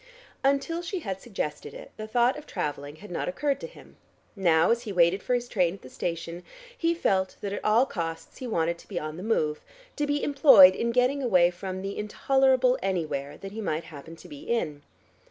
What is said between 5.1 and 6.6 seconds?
for his train at the station,